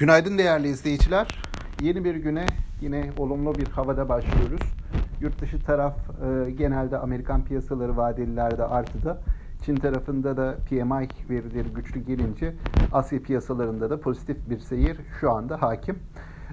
Günaydın 0.00 0.38
değerli 0.38 0.68
izleyiciler. 0.68 1.42
Yeni 1.82 2.04
bir 2.04 2.14
güne 2.14 2.46
yine 2.80 3.10
olumlu 3.18 3.54
bir 3.54 3.68
havada 3.68 4.08
başlıyoruz. 4.08 4.60
Yurt 5.20 5.40
dışı 5.40 5.64
taraf 5.64 5.94
e, 6.46 6.50
genelde 6.50 6.98
Amerikan 6.98 7.44
piyasaları 7.44 7.96
vadelilerde 7.96 8.64
artıda. 8.64 9.20
Çin 9.64 9.76
tarafında 9.76 10.36
da 10.36 10.56
PMI 10.68 11.08
verileri 11.30 11.68
güçlü 11.74 12.00
gelince 12.00 12.54
Asya 12.92 13.22
piyasalarında 13.22 13.90
da 13.90 14.00
pozitif 14.00 14.50
bir 14.50 14.58
seyir 14.58 14.96
şu 15.20 15.30
anda 15.30 15.62
hakim. 15.62 15.98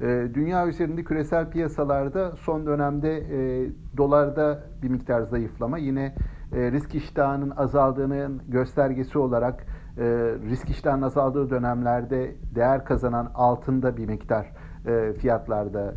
E, 0.00 0.28
dünya 0.34 0.66
üzerinde 0.66 1.04
küresel 1.04 1.50
piyasalarda 1.50 2.32
son 2.36 2.66
dönemde 2.66 3.16
e, 3.16 3.68
dolarda 3.96 4.64
bir 4.82 4.88
miktar 4.88 5.22
zayıflama 5.22 5.78
yine 5.78 6.14
e, 6.52 6.72
risk 6.72 6.94
iştahının 6.94 7.50
azaldığının 7.50 8.42
göstergesi 8.48 9.18
olarak 9.18 9.66
e, 9.98 10.04
risk 10.50 10.70
iştahının 10.70 11.02
azaldığı 11.02 11.50
dönemlerde 11.50 12.34
değer 12.54 12.84
kazanan 12.84 13.30
altında 13.34 13.96
bir 13.96 14.08
miktar 14.08 14.46
e, 14.86 15.12
fiyatlarda 15.12 15.94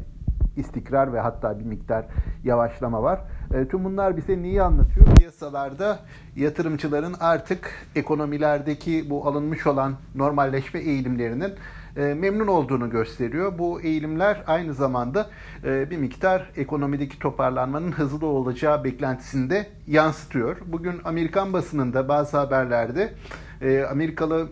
istikrar 0.57 1.13
ve 1.13 1.19
hatta 1.19 1.59
bir 1.59 1.65
miktar 1.65 2.05
yavaşlama 2.43 3.03
var. 3.03 3.19
E, 3.53 3.67
tüm 3.67 3.83
bunlar 3.83 4.17
bize 4.17 4.41
neyi 4.41 4.61
anlatıyor? 4.61 5.05
Piyasalarda 5.17 5.99
yatırımcıların 6.35 7.15
artık 7.19 7.71
ekonomilerdeki 7.95 9.09
bu 9.09 9.27
alınmış 9.27 9.67
olan 9.67 9.93
normalleşme 10.15 10.79
eğilimlerinin 10.79 11.53
e, 11.97 12.01
memnun 12.01 12.47
olduğunu 12.47 12.89
gösteriyor. 12.89 13.57
Bu 13.57 13.81
eğilimler 13.81 14.43
aynı 14.47 14.73
zamanda 14.73 15.29
e, 15.63 15.89
bir 15.89 15.97
miktar 15.97 16.51
ekonomideki 16.55 17.19
toparlanmanın 17.19 17.91
hızlı 17.91 18.27
olacağı 18.27 18.83
beklentisini 18.83 19.49
de 19.49 19.67
yansıtıyor. 19.87 20.57
Bugün 20.65 21.01
Amerikan 21.03 21.53
basınında 21.53 22.07
bazı 22.07 22.37
haberlerde 22.37 23.13
e, 23.61 23.81
Amerikalı 23.81 24.49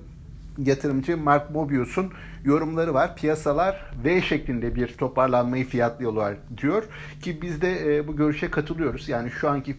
yatırımcı 0.57 1.17
Mark 1.17 1.51
Mobius'un 1.51 2.11
yorumları 2.45 2.93
var. 2.93 3.15
Piyasalar 3.15 3.91
V 4.03 4.21
şeklinde 4.21 4.75
bir 4.75 4.87
toparlanmayı 4.87 5.65
fiyatlıyorlar 5.65 6.35
diyor 6.57 6.83
ki 7.21 7.41
biz 7.41 7.61
de 7.61 7.97
e, 7.97 8.07
bu 8.07 8.15
görüşe 8.15 8.51
katılıyoruz. 8.51 9.09
Yani 9.09 9.31
şu 9.31 9.49
anki 9.49 9.75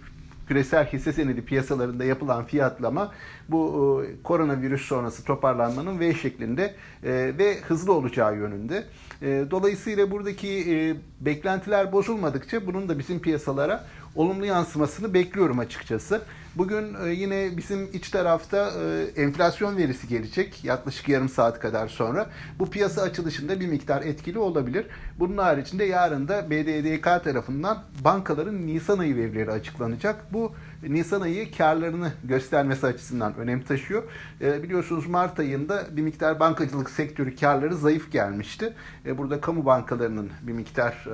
küresel 0.48 0.86
hisse 0.86 1.12
senedi 1.12 1.44
piyasalarında 1.44 2.04
yapılan 2.04 2.44
fiyatlama 2.44 3.12
bu 3.48 4.02
e, 4.04 4.22
koronavirüs 4.22 4.82
sonrası 4.82 5.24
toparlanmanın 5.24 6.00
V 6.00 6.14
şeklinde 6.14 6.74
e, 7.04 7.32
ve 7.38 7.60
hızlı 7.60 7.92
olacağı 7.92 8.36
yönünde. 8.36 8.84
E, 9.22 9.44
dolayısıyla 9.50 10.10
buradaki 10.10 10.48
e, 10.48 10.96
beklentiler 11.26 11.92
bozulmadıkça 11.92 12.66
bunun 12.66 12.88
da 12.88 12.98
bizim 12.98 13.20
piyasalara 13.20 13.84
olumlu 14.16 14.46
yansımasını 14.46 15.14
bekliyorum 15.14 15.58
açıkçası. 15.58 16.22
Bugün 16.56 16.94
e, 17.04 17.08
yine 17.08 17.56
bizim 17.56 17.88
iç 17.92 18.10
tarafta 18.10 18.70
e, 18.70 19.22
enflasyon 19.22 19.76
verisi 19.76 20.08
gelecek 20.08 20.64
yaklaşık 20.64 21.08
yarım 21.08 21.28
saat 21.28 21.60
kadar 21.60 21.88
sonra. 21.88 22.26
Bu 22.58 22.70
piyasa 22.70 23.02
açılışında 23.02 23.60
bir 23.60 23.66
miktar 23.66 24.02
etkili 24.02 24.38
olabilir. 24.38 24.86
Bunun 25.18 25.38
haricinde 25.38 25.84
yarın 25.84 26.28
da 26.28 26.50
BDDK 26.50 27.24
tarafından 27.24 27.82
bankaların 28.04 28.66
Nisan 28.66 28.98
ayı 28.98 29.16
verileri 29.16 29.50
açıklanacak. 29.50 30.32
Bu 30.32 30.52
Nisan 30.82 31.20
ayı 31.20 31.52
karlarını 31.56 32.12
göstermesi 32.24 32.86
açısından 32.86 33.36
önem 33.36 33.62
taşıyor. 33.62 34.02
E, 34.40 34.62
biliyorsunuz 34.62 35.06
Mart 35.06 35.40
ayında 35.40 35.84
bir 35.90 36.02
miktar 36.02 36.40
bankacılık 36.40 36.90
sektörü 36.90 37.36
karları 37.36 37.76
zayıf 37.76 38.12
gelmişti. 38.12 38.74
burada 39.18 39.40
kamu 39.40 39.66
bankalarının 39.66 40.30
bir 40.42 40.52
miktar 40.52 41.08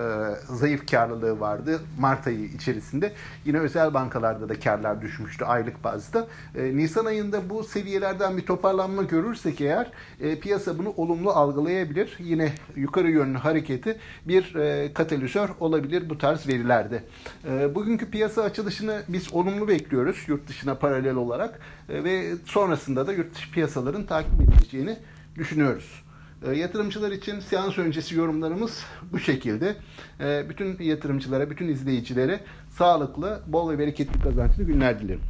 zayıf 0.48 0.91
karlılığı 0.91 1.41
vardı 1.41 1.80
Mart 1.98 2.27
ayı 2.27 2.44
içerisinde. 2.44 3.12
Yine 3.44 3.58
özel 3.58 3.94
bankalarda 3.94 4.48
da 4.48 4.61
karlar 4.61 5.02
düşmüş 5.02 5.30
düşmüştü 5.31 5.45
aylık 5.45 5.84
bazda. 5.84 6.28
E, 6.55 6.77
Nisan 6.77 7.05
ayında 7.05 7.50
bu 7.50 7.64
seviyelerden 7.64 8.36
bir 8.36 8.47
toparlanma 8.47 9.03
görürsek 9.03 9.61
eğer 9.61 9.91
e, 10.20 10.39
piyasa 10.39 10.78
bunu 10.78 10.95
olumlu 10.97 11.31
algılayabilir. 11.31 12.17
Yine 12.19 12.53
yukarı 12.77 13.11
yönlü 13.11 13.39
hareketi 13.39 13.97
bir 14.25 14.55
e, 14.55 14.92
katalizör 14.92 15.48
olabilir 15.61 16.11
bu 16.11 16.19
tarz 16.19 16.48
verilerde. 16.48 17.05
E, 17.48 17.75
bugünkü 17.75 18.11
piyasa 18.11 18.42
açılışını 18.42 19.02
biz 19.08 19.33
olumlu 19.33 19.68
bekliyoruz 19.68 20.24
yurt 20.27 20.48
dışına 20.48 20.74
paralel 20.74 21.14
olarak 21.14 21.61
e, 21.89 22.05
ve 22.05 22.36
sonrasında 22.45 23.07
da 23.07 23.12
yurt 23.12 23.35
dışı 23.35 23.52
piyasaların 23.52 24.07
takip 24.07 24.41
edileceğini 24.41 24.97
düşünüyoruz. 25.36 26.02
E, 26.46 26.52
yatırımcılar 26.52 27.12
için 27.12 27.40
seans 27.40 27.78
öncesi 27.78 28.14
yorumlarımız 28.14 28.84
bu 29.12 29.18
şekilde. 29.18 29.77
E, 30.20 30.46
bütün 30.48 30.83
yatırımcılara, 30.83 31.51
bütün 31.51 31.68
izleyicilere 31.68 32.40
sağlıklı, 32.70 33.40
bol 33.46 33.70
ve 33.70 33.78
bereketli 33.78 34.20
kazançlı 34.23 34.64
günler 34.64 35.00
dilerim. 35.00 35.20